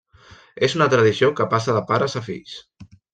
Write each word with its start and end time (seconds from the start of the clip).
És 0.67 0.75
una 0.77 0.87
tradició 0.93 1.29
que 1.39 1.47
passa 1.51 1.75
de 1.79 1.83
pares 1.91 2.17
a 2.21 2.23
fills. 2.31 2.57